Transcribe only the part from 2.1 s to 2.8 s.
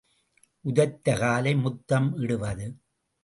இடுவது.